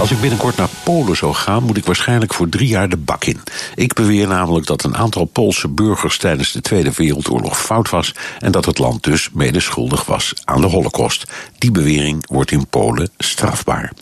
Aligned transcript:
Als 0.00 0.10
ik 0.10 0.20
binnenkort 0.20 0.56
naar 0.56 0.68
Polen 0.84 1.16
zou 1.16 1.34
gaan, 1.34 1.62
moet 1.62 1.76
ik 1.76 1.84
waarschijnlijk 1.84 2.34
voor 2.34 2.48
drie 2.48 2.68
jaar 2.68 2.88
de 2.88 2.96
bak 2.96 3.24
in. 3.24 3.40
Ik 3.74 3.94
beweer 3.94 4.28
namelijk 4.28 4.66
dat 4.66 4.84
een 4.84 4.96
aantal 4.96 5.24
Poolse 5.24 5.68
burgers 5.68 6.18
tijdens 6.18 6.52
de 6.52 6.60
Tweede 6.60 6.92
Wereldoorlog 6.96 7.60
fout 7.60 7.90
was 7.90 8.14
en 8.38 8.52
dat 8.52 8.64
het 8.64 8.78
land 8.78 9.02
dus 9.02 9.28
mede 9.32 9.60
schuldig 9.60 10.04
was 10.04 10.32
aan 10.44 10.60
de 10.60 10.66
Holocaust. 10.66 11.24
Die 11.58 11.70
bewering 11.70 12.26
wordt 12.26 12.50
in 12.50 12.66
Polen 12.66 13.10
strafbaar. 13.18 13.92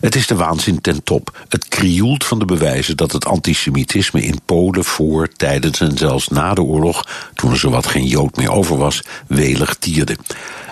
Het 0.00 0.14
is 0.14 0.26
de 0.26 0.34
waanzin 0.34 0.80
ten 0.80 1.02
top. 1.02 1.38
Het 1.48 1.68
krioelt 1.68 2.24
van 2.24 2.38
de 2.38 2.44
bewijzen 2.44 2.96
dat 2.96 3.12
het 3.12 3.26
antisemitisme 3.26 4.22
in 4.22 4.40
Polen 4.44 4.84
voor, 4.84 5.28
tijdens 5.28 5.80
en 5.80 5.98
zelfs 5.98 6.28
na 6.28 6.54
de 6.54 6.62
oorlog, 6.62 7.06
toen 7.34 7.50
er 7.50 7.58
zowat 7.58 7.86
geen 7.86 8.06
Jood 8.06 8.36
meer 8.36 8.50
over 8.52 8.76
was, 8.76 9.02
welig 9.26 9.74
tierde. 9.74 10.16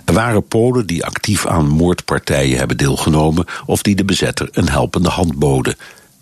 Er 0.09 0.15
waren 0.15 0.47
Polen 0.47 0.87
die 0.87 1.05
actief 1.05 1.47
aan 1.47 1.69
moordpartijen 1.69 2.59
hebben 2.59 2.77
deelgenomen 2.77 3.47
of 3.67 3.83
die 3.83 3.95
de 3.95 4.05
bezetter 4.05 4.48
een 4.53 4.69
helpende 4.69 5.09
hand 5.09 5.39
boden. 5.39 5.77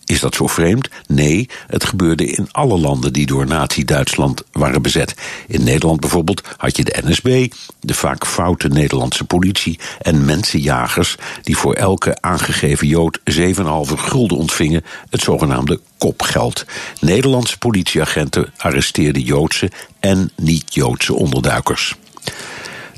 Is 0.05 0.21
dat 0.21 0.35
zo 0.35 0.47
vreemd? 0.47 0.89
Nee, 1.09 1.49
het 1.67 1.85
gebeurde 1.85 2.27
in 2.27 2.49
alle 2.53 2.79
landen 2.79 3.13
die 3.13 3.27
door 3.27 3.47
Nazi-Duitsland 3.47 4.43
waren 4.53 4.83
bezet. 4.83 5.15
In 5.47 5.65
Nederland 5.65 6.01
bijvoorbeeld 6.01 6.43
had 6.57 6.77
je 6.77 6.85
de 6.85 7.03
NSB, 7.05 7.53
de 7.81 7.95
vaak 7.95 8.27
foute 8.27 8.69
Nederlandse 8.69 9.25
politie 9.25 9.79
en 10.01 10.25
mensenjagers 10.25 11.17
die 11.43 11.57
voor 11.57 11.75
elke 11.75 12.21
aangegeven 12.21 12.87
Jood 12.87 13.19
7,5 13.19 13.35
gulden 13.97 14.37
ontvingen, 14.37 14.85
het 15.11 15.21
zogenaamde 15.21 15.81
kopgeld. 15.99 16.65
Nederlandse 17.01 17.59
politieagenten 17.59 18.53
arresteerden 18.57 19.23
Joodse 19.23 19.71
en 20.01 20.31
niet-Joodse 20.37 21.15
onderduikers. 21.15 21.97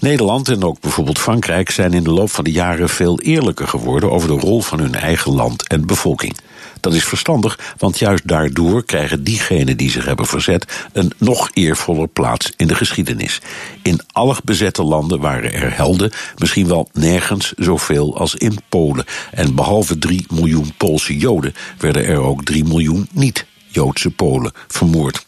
Nederland 0.00 0.48
en 0.48 0.64
ook 0.64 0.80
bijvoorbeeld 0.80 1.18
Frankrijk 1.18 1.70
zijn 1.70 1.92
in 1.92 2.04
de 2.04 2.10
loop 2.10 2.30
van 2.30 2.44
de 2.44 2.52
jaren 2.52 2.88
veel 2.88 3.20
eerlijker 3.20 3.68
geworden 3.68 4.10
over 4.10 4.28
de 4.28 4.38
rol 4.38 4.62
van 4.62 4.78
hun 4.78 4.94
eigen 4.94 5.32
land 5.32 5.68
en 5.68 5.86
bevolking. 5.86 6.36
Dat 6.80 6.94
is 6.94 7.04
verstandig, 7.04 7.74
want 7.78 7.98
juist 7.98 8.28
daardoor 8.28 8.84
krijgen 8.84 9.24
diegenen 9.24 9.76
die 9.76 9.90
zich 9.90 10.04
hebben 10.04 10.26
verzet 10.26 10.88
een 10.92 11.12
nog 11.18 11.50
eervoller 11.52 12.08
plaats 12.08 12.52
in 12.56 12.66
de 12.66 12.74
geschiedenis. 12.74 13.40
In 13.82 14.00
alle 14.12 14.36
bezette 14.44 14.82
landen 14.82 15.20
waren 15.20 15.52
er 15.52 15.76
helden, 15.76 16.12
misschien 16.36 16.68
wel 16.68 16.88
nergens 16.92 17.52
zoveel 17.56 18.18
als 18.18 18.34
in 18.34 18.58
Polen. 18.68 19.04
En 19.30 19.54
behalve 19.54 19.98
3 19.98 20.26
miljoen 20.28 20.72
Poolse 20.76 21.16
Joden 21.16 21.54
werden 21.78 22.06
er 22.06 22.20
ook 22.20 22.44
3 22.44 22.64
miljoen 22.64 23.08
niet-Joodse 23.12 24.10
Polen 24.10 24.52
vermoord. 24.68 25.24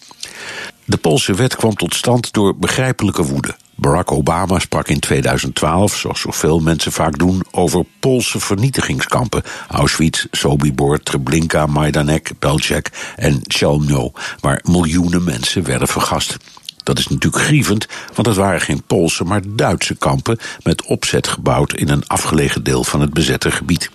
De 0.90 0.96
Poolse 0.96 1.34
wet 1.34 1.56
kwam 1.56 1.74
tot 1.74 1.94
stand 1.94 2.32
door 2.32 2.56
begrijpelijke 2.56 3.22
woede. 3.22 3.56
Barack 3.74 4.12
Obama 4.12 4.58
sprak 4.58 4.88
in 4.88 4.98
2012, 4.98 5.96
zoals 5.96 6.20
zoveel 6.20 6.60
mensen 6.60 6.92
vaak 6.92 7.18
doen, 7.18 7.42
over 7.50 7.84
Poolse 8.00 8.40
vernietigingskampen. 8.40 9.42
Auschwitz, 9.68 10.26
Sobibor, 10.30 11.02
Treblinka, 11.02 11.66
Majdanek, 11.66 12.32
Belzec 12.38 12.88
en 13.16 13.40
Chelmno, 13.42 14.12
waar 14.40 14.60
miljoenen 14.62 15.24
mensen 15.24 15.64
werden 15.64 15.88
vergast. 15.88 16.36
Dat 16.82 16.98
is 16.98 17.08
natuurlijk 17.08 17.44
grievend, 17.44 17.86
want 18.14 18.26
het 18.26 18.36
waren 18.36 18.60
geen 18.60 18.82
Poolse, 18.82 19.24
maar 19.24 19.42
Duitse 19.48 19.96
kampen 19.96 20.38
met 20.62 20.84
opzet 20.84 21.28
gebouwd 21.28 21.72
in 21.72 21.88
een 21.88 22.06
afgelegen 22.06 22.62
deel 22.62 22.84
van 22.84 23.00
het 23.00 23.12
bezette 23.12 23.50
gebied. 23.50 23.90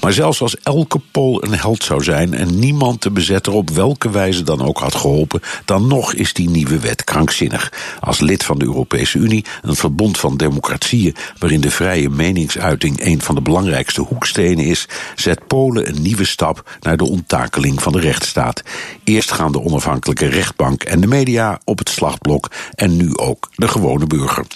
Maar 0.00 0.12
zelfs 0.12 0.40
als 0.40 0.56
elke 0.62 1.00
Pool 1.10 1.44
een 1.44 1.54
held 1.54 1.84
zou 1.84 2.02
zijn 2.02 2.34
en 2.34 2.58
niemand 2.58 3.02
de 3.02 3.10
bezetter 3.10 3.52
op 3.52 3.70
welke 3.70 4.10
wijze 4.10 4.42
dan 4.42 4.62
ook 4.62 4.78
had 4.78 4.94
geholpen, 4.94 5.40
dan 5.64 5.86
nog 5.86 6.14
is 6.14 6.32
die 6.32 6.50
nieuwe 6.50 6.78
wet 6.78 7.04
krankzinnig. 7.04 7.72
Als 8.00 8.20
lid 8.20 8.44
van 8.44 8.58
de 8.58 8.64
Europese 8.64 9.18
Unie, 9.18 9.44
een 9.62 9.76
verbond 9.76 10.18
van 10.18 10.36
democratieën 10.36 11.16
waarin 11.38 11.60
de 11.60 11.70
vrije 11.70 12.10
meningsuiting 12.10 13.04
een 13.04 13.22
van 13.22 13.34
de 13.34 13.40
belangrijkste 13.40 14.00
hoekstenen 14.00 14.64
is, 14.64 14.88
zet 15.14 15.46
Polen 15.46 15.88
een 15.88 16.02
nieuwe 16.02 16.24
stap 16.24 16.78
naar 16.80 16.96
de 16.96 17.08
onttakeling 17.08 17.82
van 17.82 17.92
de 17.92 18.00
rechtsstaat. 18.00 18.62
Eerst 19.04 19.32
gaan 19.32 19.52
de 19.52 19.60
onafhankelijke 19.60 20.26
rechtbank 20.26 20.82
en 20.82 21.00
de 21.00 21.06
media 21.06 21.60
op 21.64 21.78
het 21.78 21.88
slagblok 21.88 22.50
en 22.74 22.96
nu 22.96 23.16
ook 23.16 23.48
de 23.54 23.68
gewone 23.68 24.06
burger. 24.06 24.46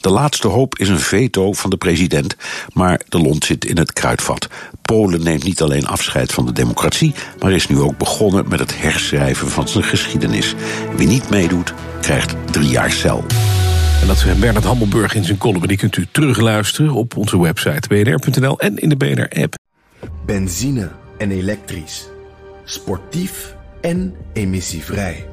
De 0.00 0.10
laatste 0.10 0.48
hoop 0.48 0.78
is 0.78 0.88
een 0.88 1.00
veto 1.00 1.52
van 1.52 1.70
de 1.70 1.76
president, 1.76 2.36
maar 2.72 3.00
de 3.08 3.18
lont 3.18 3.44
zit 3.44 3.64
in 3.64 3.78
het 3.78 3.92
kruidvat. 3.92 4.35
Polen 4.82 5.22
neemt 5.22 5.44
niet 5.44 5.62
alleen 5.62 5.86
afscheid 5.86 6.32
van 6.32 6.46
de 6.46 6.52
democratie, 6.52 7.14
maar 7.40 7.52
is 7.52 7.68
nu 7.68 7.80
ook 7.80 7.98
begonnen 7.98 8.48
met 8.48 8.58
het 8.58 8.80
herschrijven 8.80 9.48
van 9.48 9.68
zijn 9.68 9.84
geschiedenis. 9.84 10.54
Wie 10.96 11.06
niet 11.06 11.30
meedoet, 11.30 11.74
krijgt 12.00 12.34
drie 12.50 12.68
jaar 12.68 12.90
cel. 12.90 13.24
En 14.00 14.06
dat 14.06 14.16
is 14.16 14.38
Bernard 14.38 14.64
Hammelburg 14.64 15.14
in 15.14 15.24
zijn 15.24 15.38
column. 15.38 15.66
Die 15.66 15.76
kunt 15.76 15.96
u 15.96 16.06
terugluisteren 16.12 16.92
op 16.92 17.16
onze 17.16 17.40
website 17.40 17.88
bnr.nl 17.88 18.60
en 18.60 18.76
in 18.76 18.88
de 18.88 18.96
BNR-app. 18.96 19.54
Benzine 20.26 20.90
en 21.18 21.30
elektrisch. 21.30 22.08
Sportief 22.64 23.56
en 23.80 24.14
emissievrij. 24.32 25.26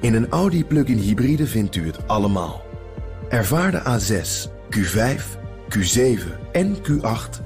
In 0.00 0.14
een 0.14 0.28
Audi 0.28 0.64
plug-in 0.64 0.98
hybride 0.98 1.46
vindt 1.46 1.76
u 1.76 1.86
het 1.86 2.08
allemaal. 2.08 2.62
Ervaar 3.28 3.70
de 3.70 3.82
A6, 3.82 4.50
Q5, 4.76 5.22
Q7 5.68 6.20
en 6.52 6.76
Q8 6.76 7.45